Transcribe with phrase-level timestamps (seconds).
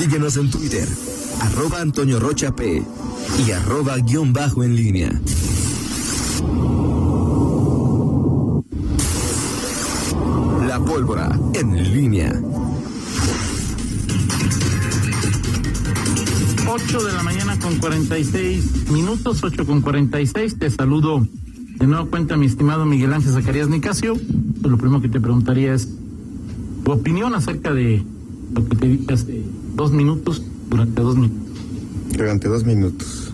[0.00, 0.88] Síguenos en Twitter,
[1.42, 2.82] arroba Antonio Rocha P
[3.46, 5.20] y arroba guion bajo en línea.
[10.66, 12.32] La pólvora en línea.
[16.66, 20.58] 8 de la mañana con 46 minutos, 8 con 46.
[20.58, 21.26] Te saludo
[21.76, 24.14] de nuevo cuenta, mi estimado Miguel Ángel Zacarías Nicasio.
[24.14, 25.90] Pues lo primero que te preguntaría es
[26.86, 28.02] tu opinión acerca de
[28.54, 29.04] lo que te dije
[29.80, 31.48] dos minutos, durante dos minutos.
[32.14, 33.32] Durante dos minutos.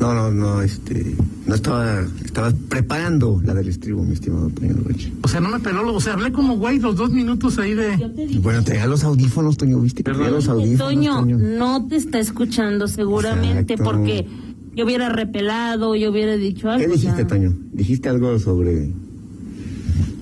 [0.00, 1.14] No, no, no, este,
[1.46, 5.10] no estaba, estaba preparando la del estribo, mi estimado Toño Rocha.
[5.22, 8.38] O sea, no me peló, o sea, hablé como güey los dos minutos ahí de...
[8.42, 10.02] Bueno, tenía los audífonos, Toño, ¿viste?
[10.02, 13.84] Tenía los audífonos, Toño, no te está escuchando seguramente Exacto.
[13.84, 14.26] porque
[14.74, 16.86] yo hubiera repelado, yo hubiera dicho algo.
[16.86, 17.26] ¿Qué dijiste, ya.
[17.26, 17.52] Toño?
[17.74, 18.90] ¿Dijiste algo sobre...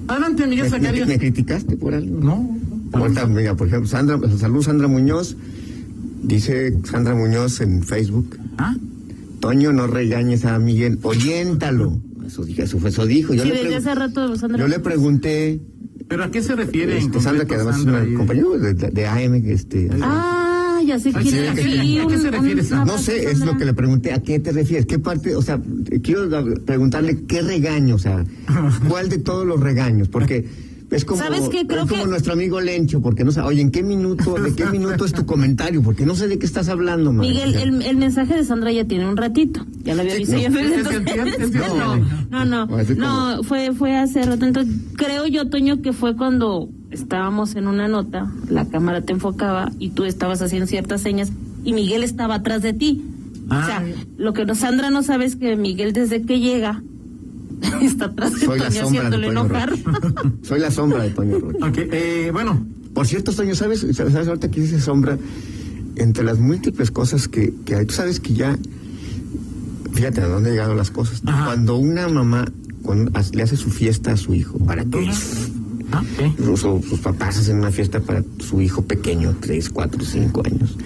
[0.09, 1.06] Adelante, Miguel ¿Me, me- Zacarías.
[1.09, 2.19] me criticaste por algo?
[2.20, 2.59] No.
[2.92, 5.36] Ahorita, mira, por ejemplo, Sandra, salud Sandra Muñoz,
[6.22, 8.74] dice Sandra Muñoz en Facebook, ¿Ah?
[9.40, 11.98] Toño, no regañes a Miguel, oyéntalo.
[12.27, 13.32] Eso, dije, eso, fue- eso dijo.
[13.34, 14.58] Yo, Sí, le, desde pregun- hace rato, Sandra.
[14.60, 15.60] yo le pregunté,
[16.08, 18.91] ¿Pero a qué se refiere en este, Sandra, que además es una compañera de, de-
[18.91, 19.88] de AM, que este...
[20.02, 21.50] Ah, ya sé Ah, quién sí, es.
[21.50, 22.92] ¿a qué- un- se refiere, un- Sandra?
[22.97, 24.86] No sé, es lo que le pregunté, ¿a qué te refieres?
[24.86, 25.60] ¿Qué parte, o sea,
[26.02, 26.28] quiero
[26.66, 28.25] preguntarle qué regaño, o sea,
[28.88, 30.08] cuál de todos los regaños?
[30.08, 30.47] Porque
[30.91, 31.66] es como, ¿Sabes qué?
[31.66, 34.55] Creo es como que- nuestro amigo Lencho, porque no sabe, oye, ¿en qué minuto, de
[34.55, 35.82] qué minuto es tu comentario?
[35.82, 37.20] Porque no sé de qué estás hablando, man.
[37.27, 39.64] Miguel, el, el mensaje de Sandra ya tiene un ratito.
[39.84, 40.41] Ya lo había Sí, visto no.
[40.42, 40.48] yo.
[40.48, 41.60] Es entonces-
[42.30, 42.66] no, no, no,
[43.36, 44.44] no, fue, fue hace rato.
[44.47, 49.70] Entonces, creo yo, Toño, que fue cuando estábamos en una nota, la cámara te enfocaba
[49.78, 51.30] y tú estabas haciendo ciertas señas
[51.64, 53.04] y Miguel estaba atrás de ti.
[53.48, 53.60] Ah.
[53.62, 53.84] O sea,
[54.19, 56.82] lo que no- Sandra no sabe es que Miguel desde que llega
[57.83, 59.70] está atrás de Soy la Toño sombra de Toño enojar.
[59.70, 60.22] Rocha.
[60.42, 61.66] Soy la sombra de Toño Rocha.
[61.66, 65.19] Ok, eh, bueno, Por cierto, Toño, ¿sabes, sabes, sabes ahorita que dice sombra?
[65.97, 68.56] Entre las múltiples cosas que, que hay, tú sabes que ya,
[69.92, 71.22] fíjate a dónde han llegado las cosas.
[71.27, 71.47] Ajá.
[71.47, 72.47] Cuando una mamá
[72.83, 75.10] cuando le hace su fiesta a su hijo, ¿para qué?
[75.92, 76.27] ah, ok.
[76.38, 80.77] Incluso sus papás hacen una fiesta para su hijo pequeño, tres, cuatro, cinco años.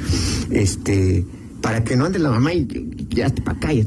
[0.50, 1.24] Este,
[1.60, 2.66] para que no ande la mamá y
[3.10, 3.72] y ya para acá.
[3.72, 3.86] y-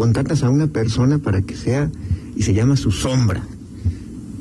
[0.00, 1.90] Contratas a una persona para que sea,
[2.34, 3.42] y se llama su sombra.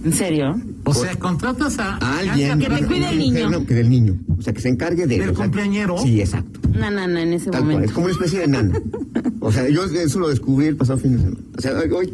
[0.05, 0.55] ¿En serio?
[0.85, 2.59] O sea, contratas a, A alguien.
[2.59, 3.49] Que te cuide el niño.
[3.49, 4.15] No, que del niño.
[4.37, 5.19] O sea, que se encargue de.
[5.19, 5.97] ¿Del o sea, cumpleañero?
[5.97, 6.61] Sí, exacto.
[6.73, 7.93] No, no, no, en ese Tal cual, es momento.
[7.93, 8.81] como una especie de nana.
[9.41, 11.37] O sea, yo eso lo descubrí el pasado fin de semana.
[11.57, 12.13] O sea, hoy,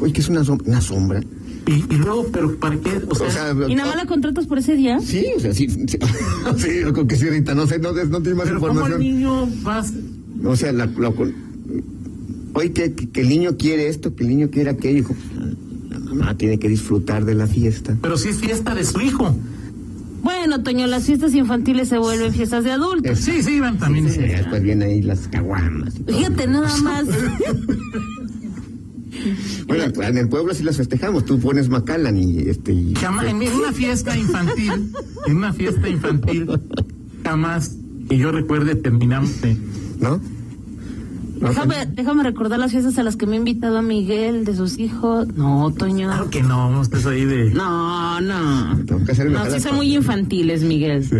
[0.00, 0.66] hoy, que es una sombra.
[0.68, 1.20] Una sombra.
[1.66, 3.00] Y, y luego, pero ¿para qué?
[3.08, 4.98] O sea, O sea, ¿Y nada más la contratas por ese día?
[5.00, 5.68] Sí, o sea, sí.
[5.68, 5.86] Sí,
[6.58, 9.00] sí creo que sí, ahorita no sé, no, no más pero ¿cómo el información.
[9.00, 9.92] niño vas?
[10.44, 11.12] O sea, la, la-
[12.54, 14.98] hoy que, que, que el niño quiere esto, que el niño quiere aquello.
[15.00, 15.14] hijo,
[15.90, 17.96] la mamá tiene que disfrutar de la fiesta.
[18.00, 19.34] Pero si es fiesta de su hijo.
[20.22, 23.18] Bueno, Toño, las fiestas infantiles se vuelven fiestas de adultos.
[23.18, 24.08] Sí, sí, van también.
[24.12, 25.94] Sí, después vienen ahí las caguamas.
[26.06, 27.06] Fíjate, nada más.
[29.66, 31.24] Bueno, en el pueblo sí las festejamos.
[31.24, 32.72] Tú pones Macallan y este.
[32.72, 34.72] y- Jamás, en una fiesta infantil,
[35.26, 36.48] en una fiesta infantil,
[37.24, 37.76] jamás
[38.08, 39.30] que yo recuerde terminamos.
[40.00, 40.20] ¿No?
[41.48, 44.78] Déjame, déjame recordar las fiestas a las que me ha invitado a Miguel, de sus
[44.78, 45.28] hijos.
[45.36, 46.08] No, Toño.
[46.08, 47.50] Claro que no, no estés ahí de...
[47.50, 48.78] No, no.
[48.86, 51.04] Tengo que hacer No, sí son muy infantiles, Miguel.
[51.04, 51.16] Sí.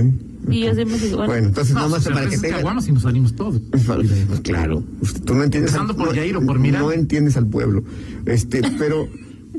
[0.50, 2.56] Y yo siempre digo, bueno, Bueno, entonces No, nada más pues, para que tres tengas.
[2.58, 3.60] caguamas y nos salimos todos.
[3.70, 5.70] Pues claro, usted- tú no entiendes.
[5.72, 6.86] Empezando por no, Yair o por Miranda.
[6.86, 7.84] No entiendes al pueblo.
[8.26, 9.08] Este, pero.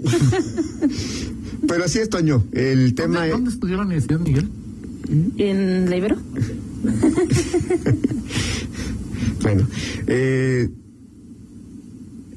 [1.68, 2.44] pero así es, Toño.
[2.52, 3.31] El tema ¿Dónde, es.
[3.34, 4.50] ¿Dónde estudió la Universidad Miguel?
[5.38, 6.18] ¿en la Ibero?
[9.43, 9.67] Bueno,
[10.07, 10.69] eh,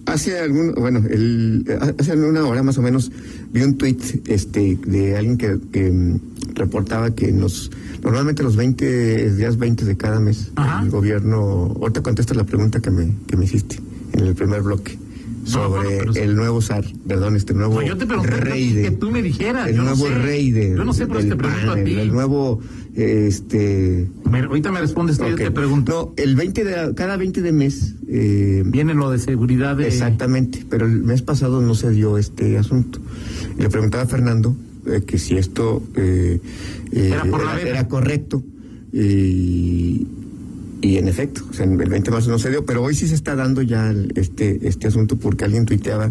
[0.06, 1.64] hace algún, bueno, el,
[1.98, 3.10] hace una hora más o menos
[3.52, 6.20] vi un tuit este, de alguien que, que, mm,
[6.54, 7.70] reportaba que nos,
[8.02, 10.82] normalmente los 20 días 20 de cada mes, Ajá.
[10.82, 13.78] el gobierno, ahorita contesta la pregunta que me, que me hiciste
[14.12, 14.98] en el primer bloque.
[15.46, 18.90] Sobre bueno, el nuevo zar, perdón, este nuevo No, yo te pregunté rey de, que
[18.90, 19.68] tú me dijeras.
[19.68, 20.14] el no nuevo sé.
[20.18, 21.94] rey de, Yo no sé, pero del te pregunto a ti.
[21.94, 22.60] el, nuevo,
[22.96, 25.38] este, Me- ahorita me respondes tú, yo Ok.
[25.38, 26.12] te pregunto.
[26.16, 27.94] No, el 20 de, cada 20 de mes.
[28.08, 29.86] eh, Viene lo de seguridad de...
[29.86, 32.98] Exactamente, pero el mes pasado no se dio este asunto.
[33.58, 34.56] Le preguntaba a Fernando
[34.86, 36.40] eh, que si esto eh,
[36.92, 37.70] eh, Era por la era, veda.
[37.70, 38.42] era correcto.
[38.92, 40.06] Y,
[40.82, 43.08] y en efecto, o sea, el 20 de marzo no se dio, pero hoy sí
[43.08, 46.10] se está dando ya este, este asunto porque alguien tuiteaba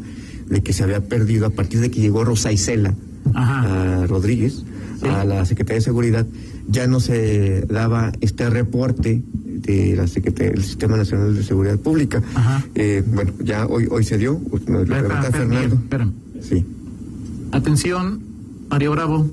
[0.50, 2.94] de que se había perdido a partir de que llegó Rosa Isela
[3.34, 4.04] Ajá.
[4.04, 4.64] a Rodríguez,
[5.04, 6.26] a la Secretaría de Seguridad,
[6.68, 12.24] ya no se daba este reporte de la Secretaría del Sistema Nacional de Seguridad Pública.
[12.34, 12.66] Ajá.
[12.76, 16.10] Eh, bueno, ya hoy hoy se dio, pregunta espera.
[16.42, 16.66] Sí.
[17.52, 18.20] Atención,
[18.70, 19.30] Mario Bravo.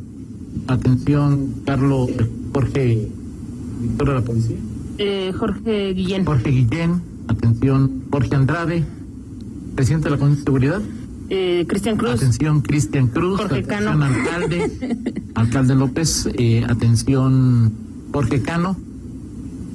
[0.67, 2.11] Atención, Carlos
[2.53, 3.09] Jorge
[3.83, 4.57] director de la policía.
[4.99, 6.25] Eh, Jorge Guillén.
[6.25, 8.85] Jorge Guillén, atención, Jorge Andrade,
[9.75, 10.83] presidente de la Comisión de Seguridad.
[11.31, 12.11] Eh, Cristian Cruz.
[12.13, 13.41] Atención, Cristian Cruz.
[13.41, 14.05] Jorge atención, Cano.
[14.05, 14.71] alcalde.
[15.35, 16.29] alcalde López.
[16.35, 17.73] eh, atención,
[18.13, 18.77] Jorge Cano.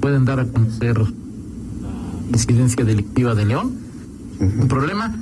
[0.00, 1.08] Pueden dar a conocer la
[2.32, 3.72] incidencia delictiva de León.
[4.40, 5.16] Un problema.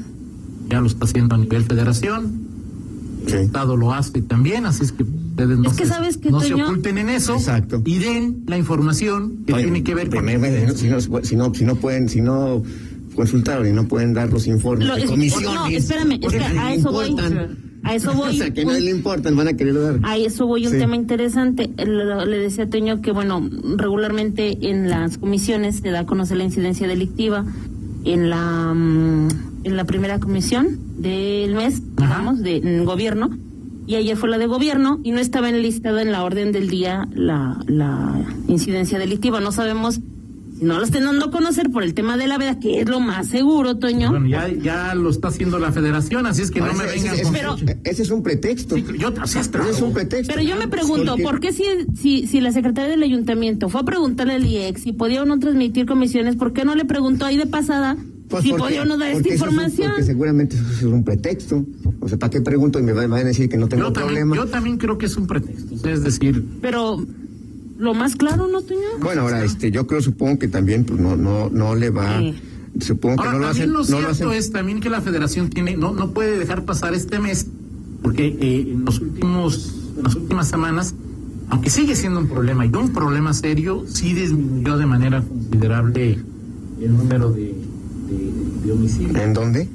[0.69, 2.46] Ya lo está haciendo a nivel federación.
[3.26, 3.32] Sí.
[3.32, 5.04] El Estado lo hace también, así es que
[5.36, 7.82] ustedes no, Es que se, sabes que, no se oculten en eso Exacto.
[7.84, 10.26] y den la información que Oye, tiene que ver con
[10.76, 12.62] si, no, si, no, si no pueden, si no
[13.14, 15.54] consultaron y no pueden dar los informes Lo- de es- comisiones.
[15.54, 17.16] no, espérame, es que a eso voy.
[17.82, 18.30] A eso voy.
[18.34, 20.00] o sea, que a nadie le importan, van a querer dar.
[20.02, 20.78] A eso voy un Sí.
[20.78, 21.70] tema interesante.
[21.78, 26.36] Le, le decía a Toño que, bueno, regularmente en las comisiones se da a conocer
[26.38, 27.44] la incidencia delictiva.
[28.04, 29.28] En la, mm,
[29.64, 32.06] en la primera comisión del mes, Ajá.
[32.20, 33.30] digamos, de en gobierno.
[33.86, 37.06] Y ayer fue la de gobierno y no estaba enlistada en la orden del día
[37.14, 39.40] la, la incidencia delictiva.
[39.40, 40.00] No sabemos
[40.58, 42.88] si no la estén dando a conocer por el tema de la veda, que es
[42.88, 44.08] lo más seguro, Toño.
[44.10, 47.14] Bueno, ya, ya lo está haciendo la federación, así es que no, me ese, vengan
[47.14, 47.32] ese- con...
[47.34, 48.74] Pero- ese- es un pretexto.
[48.74, 50.32] Sí, yo así es, ese es un pretexto.
[50.34, 53.82] Pero yo me pregunto, Porque- ¿por qué si, si, si la secretaria del ayuntamiento fue
[53.82, 57.26] a preguntarle al IEX si podía o no transmitir comisiones, ¿por qué no le preguntó
[57.26, 57.96] ahí de pasada
[58.28, 59.88] Pues si podía o no dar esta eso es un- información?
[59.90, 61.64] porque seguramente eso es un pretexto.
[62.00, 64.23] O sea, ¿para qué pregunto y me van a decir que no tengo Yo también,
[64.28, 64.37] problema?
[64.37, 67.05] yo también creo que es un pretexto, es decir, Pero
[67.78, 68.81] lo más claro, ¿no, Toño?
[69.00, 72.19] Bueno, ahora, este, yo creo, supongo que también, pues, no, no, no le va.
[72.20, 72.34] Sí.
[72.81, 73.73] Supongo que Ahora, no lo también hacen.
[73.73, 74.32] lo no cierto lo hacen.
[74.38, 77.46] es también que la federación tiene no no puede dejar pasar este mes
[78.02, 80.94] porque eh, en los últimos en las últimas semanas
[81.49, 86.19] aunque sigue siendo un problema y un problema serio sí disminuyó de manera considerable
[86.82, 87.55] el número de,
[88.08, 89.69] de, de homicidios ¿En dónde?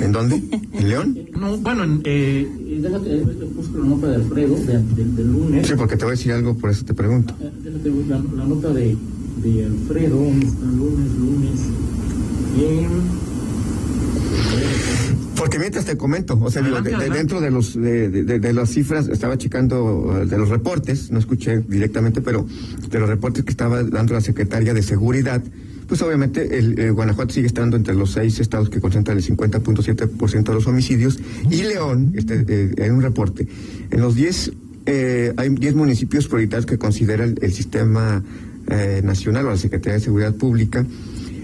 [0.00, 0.42] ¿En dónde?
[0.74, 1.18] ¿En León?
[1.40, 3.24] no bueno en, eh, eh, déjate eh,
[3.56, 6.32] busco la nota de Alfredo de- de- del lunes Sí, porque te voy a decir
[6.32, 7.34] algo, por eso te pregunto.
[7.40, 8.96] Eh, déjate, la, la nota de,
[9.42, 10.64] de Alfredo ¿dónde está?
[10.66, 11.60] lunes lunes
[12.56, 12.86] Bien.
[15.36, 17.18] Porque mientras te comento, o sea, digo, Adelante, de- de- adelante.
[17.18, 21.18] dentro de los de, de- de las cifras, estaba checando eh, de los reportes, no
[21.18, 22.46] escuché directamente, pero
[22.90, 25.42] de los reportes que estaba dando la secretaria de Seguridad,
[25.86, 30.42] pues obviamente el, eh, Guanajuato sigue estando entre los seis estados que concentran el 50.7%
[30.44, 31.18] de los homicidios
[31.50, 33.46] y León, este, eh, en un reporte,
[33.90, 34.52] en los 10
[34.86, 38.22] eh, hay 10 municipios prioritarios que considera el, el sistema
[38.68, 40.86] eh, nacional o la Secretaría de Seguridad Pública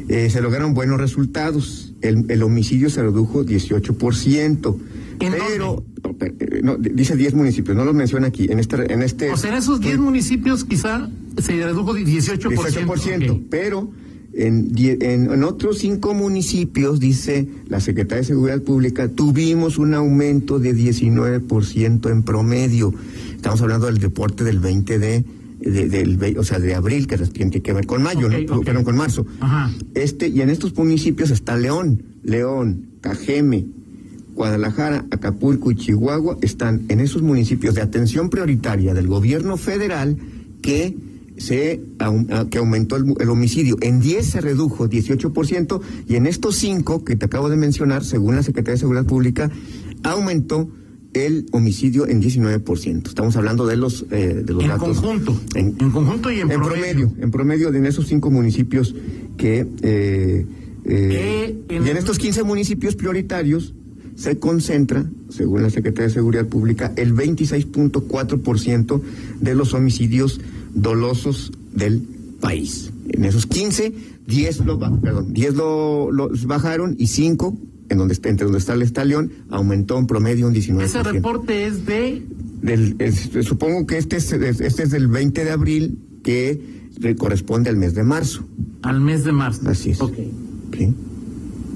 [0.09, 1.95] eh, se lograron buenos resultados.
[2.03, 4.77] El, el homicidio se redujo 18%.
[5.21, 5.85] ¿En pero,
[6.63, 8.47] no, dice 10 municipios, no los menciona aquí.
[8.51, 12.39] En este, en este O sea, en esos 10 municipios quizá se redujo 18%.
[12.41, 13.43] 18%, Ok.
[13.49, 13.91] pero
[14.35, 20.59] en, en, en otros cinco municipios, dice la Secretaría de Seguridad Pública, tuvimos un aumento
[20.59, 22.95] de 19% en promedio.
[23.35, 25.25] Estamos hablando del deporte del 20 de,
[25.61, 28.57] de- del, o sea, de abril, que tiene que ver con mayo, Ok, ¿no?
[28.57, 28.65] ok.
[28.65, 29.27] Perdón, con marzo.
[29.41, 29.71] Ajá.
[29.95, 33.67] Este, y en estos municipios está León, León, Cajeme,
[34.35, 40.17] Guadalajara, Acapulco y Chihuahua están en esos municipios de atención prioritaria del gobierno federal
[40.63, 40.97] que
[41.37, 43.77] se a- que aumentó el, el homicidio.
[43.81, 48.37] En 10 se redujo 18% y en estos cinco que te acabo de mencionar, según
[48.37, 49.51] la Secretaría de Seguridad Pública,
[50.03, 50.69] aumentó
[51.15, 53.07] el homicidio en 19%.
[53.09, 55.39] Estamos hablando de los eh, de los En datos conjunto.
[55.55, 56.71] en, En conjunto y en en promedio.
[57.09, 58.95] promedio, en promedio de en esos cinco municipios
[59.37, 60.47] que eh,
[60.87, 63.75] eh, en y en estos 15 municipios prioritarios
[64.15, 69.01] se concentra, según la Secretaría de Seguridad Pública, el 26.4%
[69.41, 70.41] de los homicidios
[70.75, 72.03] dolosos del
[72.41, 72.91] país.
[73.09, 73.93] En esos 15,
[74.27, 77.57] 10 lo, perdón, 10 lo, los bajaron y 5
[77.89, 80.81] en donde entre donde está el León, aumentó en promedio un 19%.
[80.83, 82.23] Ese reporte es de
[82.63, 86.59] Del, es- supongo que este es, este es del 20 de abril que
[87.17, 88.45] corresponde al mes de marzo.
[88.83, 89.61] al mes de marzo.
[89.69, 90.01] Así es.
[90.01, 90.15] Ok.
[90.77, 90.95] ¿sí?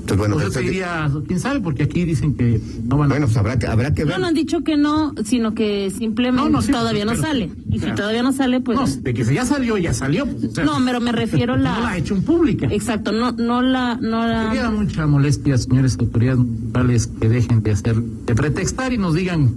[0.07, 3.15] Entonces, bueno, Pues yo te diría, quién sabe, porque aquí dicen que no van a.
[3.15, 4.13] bueno, pues habrá que, habrá que ver.
[4.15, 7.23] No, no han dicho que no, sino que simplemente No, no, sí, todavía no pero-
[7.23, 7.51] sale.
[7.71, 8.79] Y o sea, si todavía no sale, pues...
[8.79, 10.25] No, de que se ya salió, ya salió.
[10.27, 11.81] pues, o sea, No, pero me refiero a No la...
[11.81, 12.69] la ha hecho en pública.
[12.71, 13.97] Exacto, no, no la...
[13.97, 18.99] No Sería la mucha molestia, señores autoridades municipales, que dejen de hacer, de pretextar y
[18.99, 19.57] nos digan,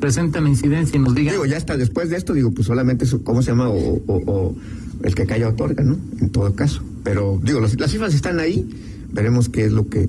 [0.00, 1.32] presenten la incidencia y nos digan.
[1.32, 3.68] Digo, ya está, después de esto, digo, pues solamente, eso, ¿cómo se llama?
[3.70, 4.54] O, o- o
[5.02, 5.96] el que calla otorga, ¿no?
[6.20, 6.82] En todo caso.
[7.04, 8.68] Pero, digo, las, las cifras están ahí,
[9.12, 10.08] veremos qué es lo que,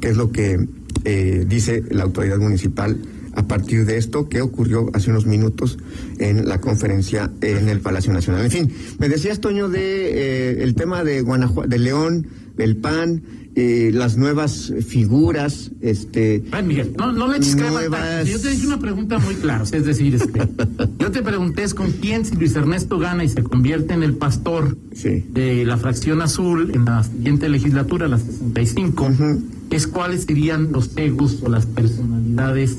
[0.00, 0.66] qué es lo que
[1.04, 2.98] eh, dice la autoridad municipal
[3.34, 5.78] a partir de esto que ocurrió hace unos minutos
[6.18, 8.44] en la conferencia en el Palacio Nacional.
[8.44, 12.26] En fin, me decías, Toño, de eh, el tema de Guanajuato, de León,
[12.58, 13.22] el PAN,
[13.54, 16.44] eh, las nuevas figuras, este...
[16.52, 18.26] Ay, Miguel, no, no le eches crema Nuevas- taco.
[18.28, 20.40] Yo te dije una pregunta muy clara, es decir, este,
[20.98, 24.14] yo te pregunté es con quién si Luis Ernesto gana y se convierte en el
[24.14, 25.24] pastor Sí.
[25.32, 29.42] de la fracción azul en la siguiente legislatura, la 65, Ujú.
[29.70, 32.76] es cuáles serían los egos o las personalidades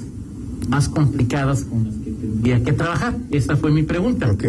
[0.69, 3.15] más complicadas con las que tendría que trabajar.
[3.31, 4.31] Esa fue mi pregunta.
[4.31, 4.43] Ok.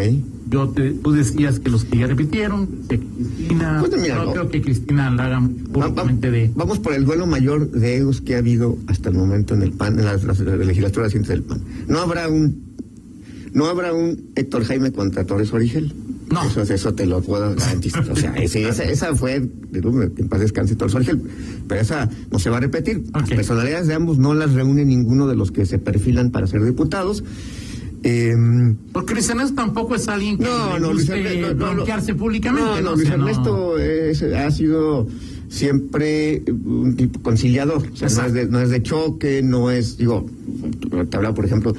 [0.51, 4.49] Yo te, tú decías que los que ya repitieron, que Cristina, Pues mira, no creo
[4.49, 6.51] que Cristina la haga Va- va- públicamente de...
[6.55, 9.73] Vamos por el duelo mayor de egos que ha habido hasta el momento en el
[9.73, 11.61] PAN, en la, la- la legislatura reciente del PAN.
[11.87, 12.63] No habrá un,
[13.53, 15.93] no habrá un Héctor Jaime contra Torres Origel.
[16.31, 16.43] No.
[16.45, 18.11] Eso, eso te lo puedo garantizar.
[18.11, 21.23] O sea, ese- esa, esa fue, en paz descanse Torres Origel,
[21.67, 23.05] pero esa no se va a repetir.
[23.15, 26.63] Las personalidades de ambos no las reúne ninguno de los que se perfilan para ser
[26.65, 27.25] diputados.
[28.03, 31.55] Em, Porque Luis Ernesto tampoco es alguien que no, no, Luis Ernesto.
[31.55, 32.69] no, no, públicamente.
[32.71, 35.07] No, no, O Luis sea, Ernesto es- ha sido
[35.49, 37.83] siempre un tipo conciliador.
[37.93, 40.27] O sea, no es, de, no es de choque, no es, digo,
[41.11, 41.75] te hablaba, por ejemplo,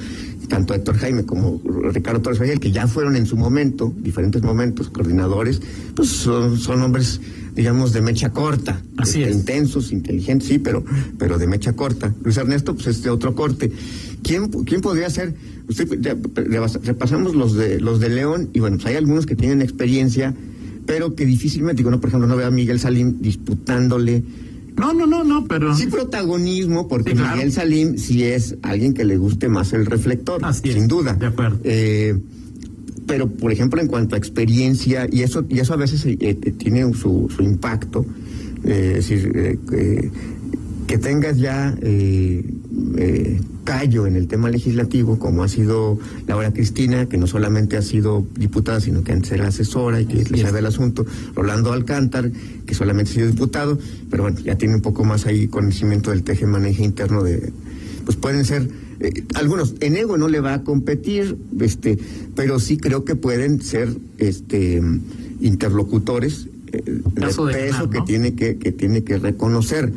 [0.48, 1.60] tanto Héctor Jaime como
[1.92, 5.62] Ricardo Torres Ariel, que ya fueron en su momento, diferentes momentos, coordinadores,
[5.94, 7.20] pues son, son hombres,
[7.54, 8.82] digamos, de mecha corta.
[8.96, 9.36] Así este, es.
[9.36, 10.84] Intensos, inteligentes, sí, pero,
[11.18, 12.12] pero de mecha corta.
[12.24, 13.70] Luis Ernesto, pues es de otro corte.
[14.22, 15.34] ¿Quién, quién podría ser?
[15.68, 15.88] Usted,
[16.82, 20.34] repasamos los de, los de León, y bueno, pues hay algunos que tienen experiencia,
[20.86, 24.24] pero que difícilmente, digo, no, por ejemplo, no veo a Miguel Salim disputándole
[24.76, 25.74] No, no, no, no, pero...
[25.76, 27.36] sí protagonismo, porque Sí, claro.
[27.36, 31.14] Miguel Salim sí es alguien que le guste más el reflector, Así es, sin duda.
[31.14, 31.58] de acuerdo.
[31.64, 32.18] Eh,
[33.10, 36.34] pero, por ejemplo, en cuanto a experiencia, y eso, y eso a veces eh, eh,
[36.34, 38.06] tiene su, su impacto,
[38.64, 40.10] eh, es decir, eh,
[40.86, 41.76] que, tengas ya
[43.80, 48.26] callo en el tema legislativo, como ha sido Laura Cristina, que no solamente ha sido
[48.36, 52.30] diputada, sino que antes era asesora y que le sabe el asunto, Rolando Alcántar,
[52.66, 53.78] que solamente ha sido diputado,
[54.10, 57.54] pero bueno, ya tiene un poco más ahí conocimiento del teje maneje interno de,
[58.04, 58.68] pues pueden ser
[59.00, 61.98] eh, algunos en ego no le va a competir este
[62.34, 64.82] pero sí creo que pueden ser este
[65.40, 69.90] interlocutores eh, de peso que tiene que que tiene que reconocer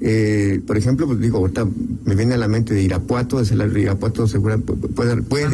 [0.00, 1.66] Eh, por ejemplo, pues digo, ahorita
[2.04, 5.48] me viene a la mente de Irapuato, de Celaya, Irapuato segura, pu- puede, puede,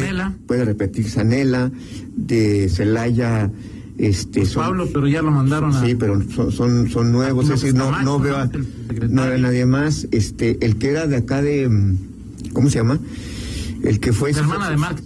[0.45, 1.71] puede repetir Sanela,
[2.15, 3.49] de Celaya,
[3.97, 5.83] este, son- Pablo, pero ya lo mandaron a...
[5.83, 7.85] Sí, pero son, son, son nuevos, es decir, no,
[8.19, 8.45] veo a,
[9.09, 9.23] ¿no?
[9.23, 10.07] Veo a nadie más.
[10.11, 11.67] Este, el que era de acá de,
[12.53, 12.99] ¿cómo se llama?
[13.83, 15.03] El que fue La hermana de Marx,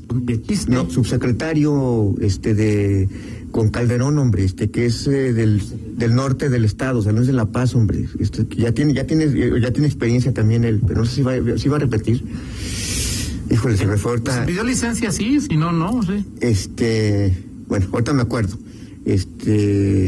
[0.67, 3.07] no, subsecretario, este, de,
[3.51, 5.61] con Calderón, hombre, este, que es eh, del,
[5.97, 8.93] del norte del estado, o sea, no es de La Paz, hombre, este, ya tiene,
[8.93, 9.25] ya tiene,
[9.59, 12.23] ya tiene experiencia también él, pero no sé si va, si va a repetir.
[13.51, 14.45] Híjole, se me fue Pues, ahorita.
[14.45, 16.23] pidió licencia, sí, si no, no, sí.
[16.39, 17.33] Este,
[17.67, 18.57] bueno, ahorita me acuerdo.
[19.05, 20.07] Este,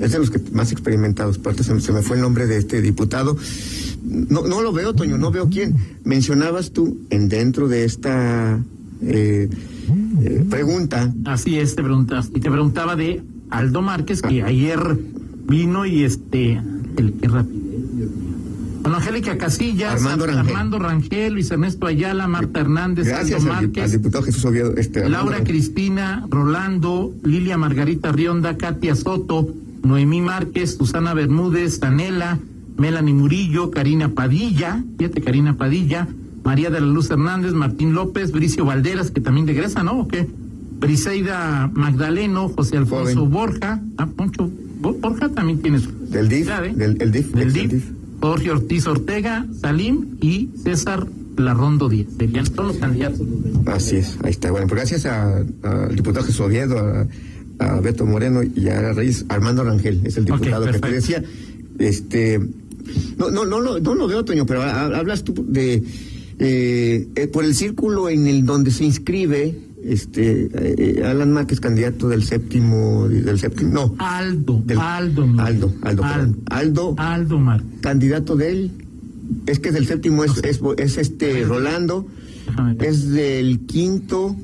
[0.00, 1.38] es de los que más experimentados.
[1.38, 3.36] Aparte se, me- se me fue el nombre de este diputado.
[4.02, 5.76] No, no lo veo, Toño, no veo quién.
[6.04, 8.58] Mencionabas tú en dentro de esta
[9.02, 9.48] eh,
[10.24, 11.12] eh, pregunta.
[11.24, 12.30] Así es, te preguntas.
[12.34, 14.46] Y te preguntaba de Aldo Márquez, que Ah.
[14.46, 14.98] ayer
[15.46, 16.60] vino y este.
[16.96, 17.62] El, qué rapidez,
[17.96, 18.34] Dios mío.
[18.82, 20.46] Bueno, Angélica Casillas, Armando Rangel.
[20.46, 24.74] Armando Rangel, Luis Ernesto Ayala, Marta Hernández, Gracias Aldo al Márquez, diputado Jesús Oviedo.
[24.76, 29.48] Este, Laura Cristina, Rolando, Lilia Margarita Rionda, Katia Soto,
[29.82, 32.38] Noemí Márquez, Susana Bermúdez, Anela,
[32.76, 36.06] Melanie Murillo, Karina Padilla, fíjate Karina Padilla,
[36.44, 40.00] María de la Luz Hernández, Martín López, Bricio Valderas, que también regresa, ¿no?
[40.00, 40.26] ¿O qué?
[40.78, 43.30] Briseida Magdaleno, José Alfonso Joven.
[43.32, 46.72] Borja, ah, Poncho, Bo- Borja también tiene su Del DIF, ¿eh?
[46.74, 47.84] del, el DIF, del DIF, DIF.
[48.20, 51.06] Jorge Ortiz Ortega, Salim y César
[51.38, 52.08] Larrondo Díaz.
[52.18, 53.20] Serían todos los candidatos.
[53.66, 54.50] Así es, ahí está.
[54.50, 55.46] Bueno, pues gracias al
[55.96, 57.06] diputado Jesús Oviedo, a,
[57.66, 61.22] a Beto Moreno y a Reyes, Armando Rangel, es el diputado que te decía.
[61.78, 62.38] Este,
[63.18, 65.82] no, no, no, lo- no lo veo, Toño, pero ha- hablas tú de
[66.38, 72.08] eh, eh, por el círculo en el donde se inscribe este eh, Alan Márquez, candidato
[72.08, 75.22] del séptimo, del séptimo, no, Aldo, del- Aldo.
[75.38, 76.04] Aldo, Aldo.
[76.50, 77.80] Aldo, Aldo Márquez.
[77.80, 78.70] candidato de él,
[79.46, 82.06] es que del séptimo es, es, es este Rolando.
[82.78, 84.36] Es del quinto,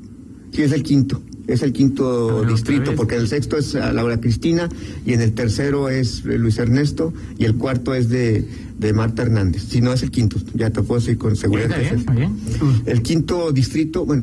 [0.53, 1.21] sí, es el quinto.
[1.51, 4.69] Es el quinto ver, distrito, porque el sexto es a Laura Cristina,
[5.05, 8.45] y en el tercero es eh, Luis Ernesto, y el cuarto es de,
[8.79, 9.65] de Marta Hernández.
[9.69, 11.71] Si no, es el quinto, ya te puedo decir con seguridad.
[11.71, 12.83] Está que es bien, está bien.
[12.87, 14.23] el, el quinto distrito, bueno,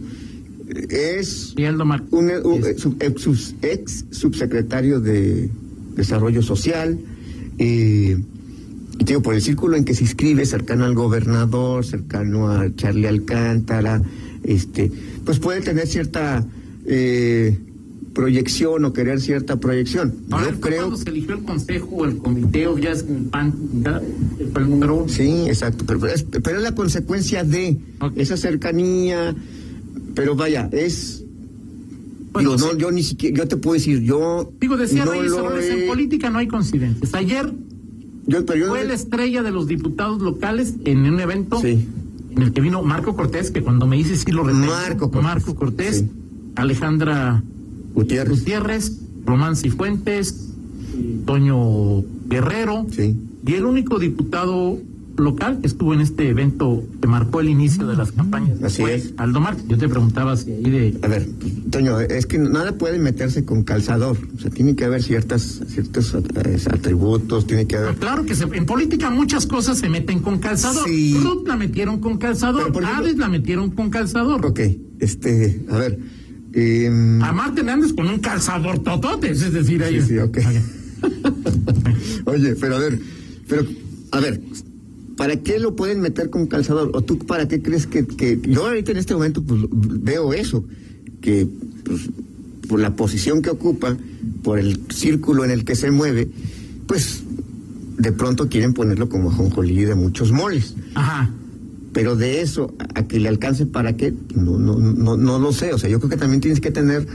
[0.69, 2.09] eh, es Y Aldo Márquez.
[2.13, 5.49] un, un- eh, ex, ex subsecretario de
[5.95, 6.97] Desarrollo Social,
[7.59, 8.17] eh,
[8.99, 13.07] y digo, por el círculo en que se inscribe, cercano al gobernador, cercano a Charlie
[13.07, 14.01] Alcántara,
[14.43, 14.91] este,
[15.25, 16.45] pues puede tener cierta
[16.87, 17.57] eh,
[18.13, 20.15] proyección o querer cierta proyección.
[20.31, 20.77] Ahora, Yo creo.
[20.87, 23.53] cuando se eligió el consejo o el comité o ya es el PAN,
[23.83, 24.01] ya
[24.53, 25.09] fue el número uno.
[25.09, 27.77] Sí, exacto, pero, pero es, pero es la consecuencia de
[28.15, 29.35] esa cercanía,
[30.15, 31.23] pero vaya, es...
[32.33, 34.51] Bueno, digo, no, yo ni siquiera, yo te puedo decir, yo...
[34.59, 37.13] Digo, decía no Reyes lo Heroles, he- en política no hay coincidencias.
[37.13, 37.51] Ayer
[38.25, 41.87] yo, pero yo fue no- la estrella de los diputados locales en un evento Sí.
[42.35, 44.65] en el que vino Marco Cortés, que cuando me dice sí lo retengo.
[44.67, 45.23] Marco Cortés.
[45.23, 46.09] Marco Cortés, Sí.
[46.57, 47.41] Alejandra
[47.93, 48.39] Gutiérrez.
[48.39, 48.91] Gutiérrez,
[49.25, 50.49] Román Cifuentes,
[51.25, 53.15] Toño Guerrero, Sí.
[53.45, 54.77] y el único diputado
[55.17, 58.95] local que estuvo en este evento que marcó el inicio de las campañas Así fue
[58.95, 59.13] es.
[59.17, 59.65] Aldo Márquez.
[59.67, 60.97] Yo te preguntaba si ahí de...
[61.01, 61.27] A ver,
[61.71, 64.15] Toño, es que nada puede meterse con calzador.
[64.35, 67.95] O sea, tiene que haber ciertas, ciertos eh, atributos, tiene que haber...
[67.95, 70.87] Claro que se- en política muchas cosas se meten con calzador.
[70.87, 71.17] Sí.
[71.19, 74.45] Ruth la metieron con calzador, ejemplo- Hades la metieron con calzador.
[74.45, 74.59] Ok,
[74.99, 75.97] este, a ver.
[76.57, 80.01] Em, A Hernández con un calzador totote, es decir, ahí.
[80.01, 80.37] Sí, sí, ok.
[82.25, 82.99] Oye, pero a ver,
[83.47, 83.65] pero,
[84.11, 84.41] a ver,
[85.15, 86.91] ¿para qué lo pueden meter con calzador?
[86.93, 90.65] ¿O tú para qué crees que, que yo ahorita en este momento pues veo eso,
[91.21, 91.47] que
[91.83, 92.09] pues,
[92.67, 93.95] por la posición que ocupa,
[94.43, 96.27] por el círculo en el que se mueve,
[96.87, 97.21] pues
[97.97, 100.75] de pronto quieren ponerlo como ajonjolí de muchos moles.
[100.95, 101.29] Ajá.
[101.97, 105.73] Pero de eso a, que le alcance para qué, no, no, no, no lo sé.
[105.73, 107.07] O sea, yo creo que también tienes que tener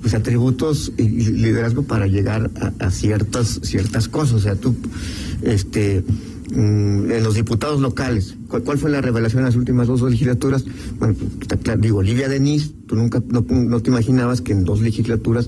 [0.00, 4.36] pues atributos y, liderazgo para llegar a, a ciertas, ciertas cosas.
[4.36, 4.74] O sea, tú,
[5.42, 6.02] este,
[6.50, 10.64] mm, en los diputados locales, ¿cuál, cuál fue la revelación en las últimas dos legislaturas?
[10.98, 14.64] Bueno, pues, está claro, digo, Olivia Denis, tú nunca, no, no te imaginabas que en
[14.64, 15.46] dos legislaturas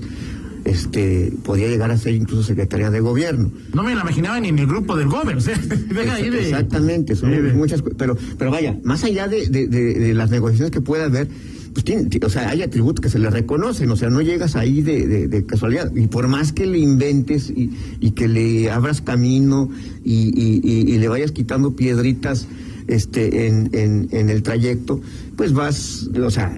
[0.65, 3.51] este podía llegar a ser incluso secretaria de gobierno.
[3.73, 5.37] No me la imaginaba ni en el grupo del Gober.
[5.37, 5.59] O sea,
[5.93, 6.41] venga ahí de.
[6.43, 7.95] Exactamente, son de- muchas cosas.
[7.97, 11.27] Pero, pero vaya, más allá de, de- las negociaciones que pueda haber,
[11.73, 14.55] pues tiene, ti- o sea, hay atributos que se le reconocen, o sea, no llegas
[14.55, 15.91] ahí de, de- de casualidad.
[15.95, 17.69] Y por más que le inventes y,
[17.99, 19.69] y que le abras camino
[20.03, 22.47] y, y- y- y le vayas quitando piedritas
[22.87, 24.99] este en, en, en el trayecto,
[25.35, 26.57] pues vas, o sea,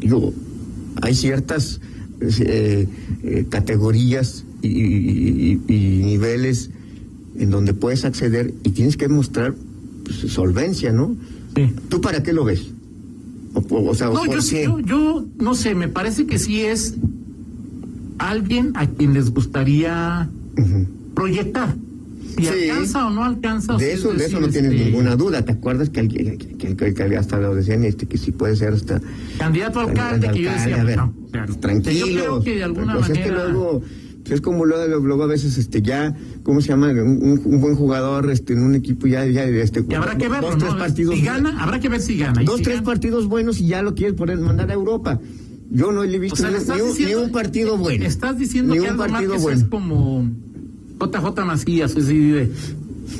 [0.00, 0.32] digo,
[1.00, 1.80] hay ciertas
[2.40, 2.86] eh,
[3.24, 6.70] eh, categorías y, y- y- y niveles
[7.36, 9.54] en donde puedes acceder y tienes que mostrar
[10.04, 11.16] pues, solvencia, ¿no?
[11.56, 11.72] Sí.
[11.88, 12.62] ¿Tú para qué lo ves?
[13.54, 16.94] O, sea, No, ¿por yo, yo, yo no sé, me parece que sí es
[18.18, 20.28] alguien a quien les gustaría
[21.14, 21.74] proyectar.
[22.44, 22.68] Sí.
[22.70, 23.74] alcanza o no alcanza.
[23.74, 25.44] o De sea, eso, es de eso no tienes este, ninguna duda.
[25.44, 28.72] ¿Te acuerdas que alguien que, que, que- hasta lo decían este, que si puede ser
[28.74, 29.00] hasta
[29.38, 32.06] Candidato a alcalde, que yo decía, a ver, no, o sea, tranquilo.
[32.06, 33.48] Yo creo que de alguna Pues es que manera.
[33.48, 33.80] luego,
[34.22, 36.88] pues es como luego, luego a veces este ya, ¿cómo se llama?
[36.90, 40.28] Un, un- un buen jugador este en un equipo ya, ya este Y habrá que
[40.28, 40.78] verlo, dos, tres ¿no?
[40.78, 41.14] partidos.
[41.16, 42.42] Si gana, habrá que ver si gana.
[42.44, 45.18] Dos, si tres gana- partidos buenos y ya lo quieres poner, mandar a Europa.
[45.74, 47.78] Yo no le he O visto sea, le ni, ni un, diciendo, ni un partido
[47.78, 48.04] bueno.
[48.04, 49.58] Estás diciendo ni que un Aldo partido bueno.
[49.58, 50.30] es como
[51.06, 52.50] JJ Macías, es decir, de,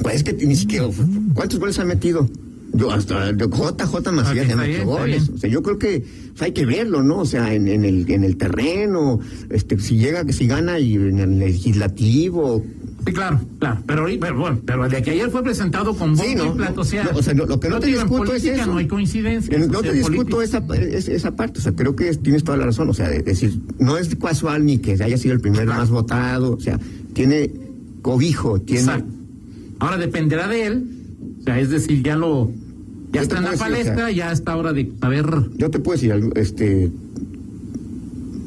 [0.02, 0.86] Pues es que ni siquiera.
[1.34, 2.28] ¿Cuántos goles ha metido?
[2.74, 5.28] Yo hasta JJ Macías ya metió goles.
[5.28, 6.04] O sea, yo creo que
[6.40, 7.18] hay que verlo, ¿no?
[7.18, 11.18] O sea, en, en el en el terreno, este, si llega, si gana y en
[11.18, 12.64] el legislativo.
[13.04, 13.80] Sí, claro, claro.
[13.84, 16.82] Pero, pero bueno, pero de que ayer fue presentado con bombo Sí, no, y plato,
[16.82, 18.66] o sea, no, o sea, lo- lo que no te discuto es eso.
[18.66, 19.58] No hay coincidencia.
[19.58, 22.88] No te discuto esa, es- esa parte, o sea, creo que tienes toda la razón,
[22.88, 26.52] o sea, es decir, no es casual ni que haya sido el primer más votado,
[26.54, 26.78] o sea,
[27.12, 27.50] tiene
[28.02, 28.80] cobijo, tiene...
[28.82, 29.12] Exacto.
[29.78, 30.84] Ahora dependerá de él,
[31.40, 32.50] o sea, es decir, ya lo,
[33.10, 35.26] ya Yo está en la puedo decir, o palestra, sea, ya está hora de saber.
[35.56, 36.90] Yo te puedo decir, algo, este,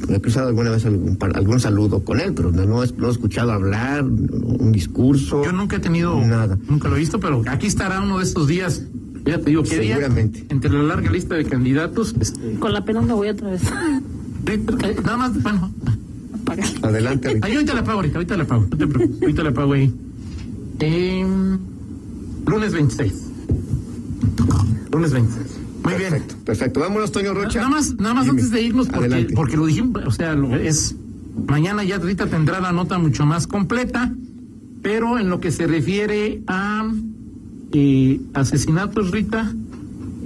[0.08, 3.12] he cruzado alguna vez algún, algún saludo con él, pero no, no he, no he
[3.12, 5.44] escuchado hablar, un discurso.
[5.44, 6.58] Yo nunca he tenido, Nada.
[6.70, 8.84] nunca lo he visto, pero aquí estará uno de estos días.
[9.26, 9.96] Ya te digo, ¿qué día?
[9.96, 10.46] Seguramente.
[10.50, 13.64] Entre la larga lista de candidatos, este, Con la pena me voy otra vez.
[14.48, 15.72] eh, nada más, bueno,
[16.82, 17.40] Adelante.
[17.42, 19.94] Ahí ahorita la pago, ahorita, ahorita la pago, no te preocupes, ahorita la pago ahí.
[20.80, 21.58] Em,
[22.46, 23.14] lunes 26.
[24.92, 25.46] Lunes 26.
[25.84, 26.10] Muy bien.
[26.12, 26.80] Perfecto, perfecto.
[26.80, 27.60] Vámonos, Toño Rocha.
[27.60, 28.38] Nada más, nada más Dime.
[28.40, 29.34] antes de irnos, porque, Adelante.
[29.36, 30.96] porque lo dijimos, o sea, lo- es
[31.48, 34.12] mañana ya Rita tendrá la nota mucho más completa,
[34.82, 36.90] pero en lo que se refiere a
[37.72, 39.54] eh, asesinatos, Rita,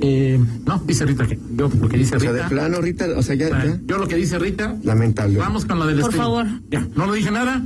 [0.02, 2.44] eh, no, dice Rita que yo lo que dice O sea, Rita.
[2.44, 3.80] de plano, Rita, o sea, ya, o sea, ya.
[3.86, 4.78] Yo lo que dice Rita.
[4.84, 5.38] Lamentable.
[5.38, 6.24] Vamos con la del Por estribo.
[6.26, 6.48] favor.
[6.72, 7.64] Ya, no lo dije nada.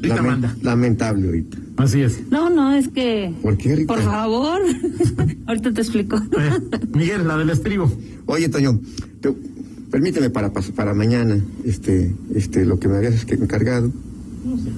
[0.00, 0.56] Rita manda.
[0.62, 1.58] Lamentable ahorita.
[1.76, 2.20] Así es.
[2.30, 3.34] No, no, es que.
[3.42, 3.94] ¿Por qué, Rita?
[3.94, 4.60] Por favor.
[5.46, 6.16] Ahorita te explico.
[6.16, 7.90] Eh, Miguel, la del estribo.
[8.26, 8.80] Oye, Toño,
[9.20, 9.34] te-
[9.90, 13.92] permíteme para, pas- para mañana, este, este, lo que me habías que- encargado.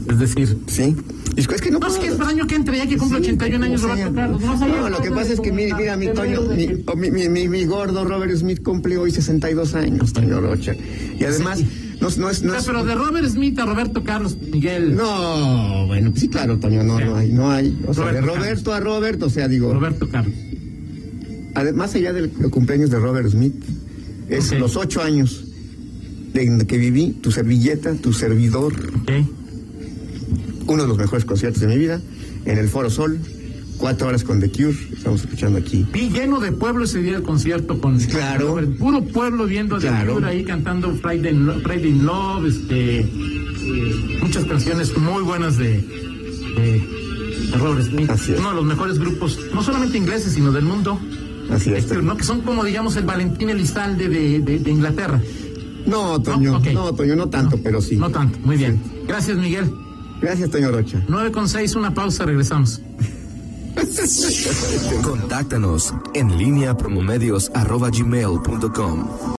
[0.08, 0.96] Es decir, ¿Sí?
[1.36, 2.86] Es que- es que no no es que es para el año que entre, ya
[2.86, 4.40] que cumple Sí, 81 años Roberto sea, Carlos.
[4.42, 7.48] No, No, lo que pasa es que mira, mira mi Toño, mi, o mi, mi,
[7.48, 10.74] mi- gordo Robert Smith cumple hoy 62 años, Toño Rocha.
[11.18, 11.60] Y además,
[12.00, 14.96] No, no es, no sea, es- pero de Robert Smith a Roberto Carlos Miguel.
[14.96, 17.78] No, bueno, sí, claro, Toño, no, no hay, no hay.
[17.86, 20.34] O sea, de Roberto a Roberto, o sea, digo, Roberto Carlos.
[21.54, 23.54] ade- más allá del cumpleaños de Robert Smith,
[24.28, 25.44] es los ocho años
[26.34, 28.72] de que viví, tu servilleta, tu servidor,
[29.02, 29.12] Ok.
[30.66, 32.00] Uno de los mejores conciertos de mi vida,
[32.44, 33.18] en el Foro Sol,
[33.78, 35.84] cuatro horas con The Cure, estamos escuchando aquí.
[35.92, 38.48] Vi lleno de pueblo ese día el concierto con Claro.
[38.48, 40.14] Robert, puro pueblo viendo a The Claro.
[40.14, 45.56] Cure ahí cantando Friday, in Lo- Friday in Love, este, eh, muchas canciones muy buenas
[45.58, 45.78] de,
[46.56, 46.88] de,
[47.58, 48.38] Robert Smith, Así es.
[48.38, 50.98] uno de los mejores grupos, no solamente ingleses, sino del mundo,
[51.50, 51.84] Así es.
[51.84, 52.16] Cure, ¿no?
[52.16, 55.20] que son como digamos el Valentín Elizalde de, de, de Inglaterra.
[55.86, 57.96] No, Toño, no, Toño, no tanto, pero sí.
[57.96, 58.80] No tanto, muy bien.
[59.08, 59.68] Gracias Miguel.
[60.22, 61.02] Gracias, Toño Rocha.
[61.08, 62.80] 9 con 6, una pausa, regresamos.
[65.02, 67.50] Contáctanos en línea promomedios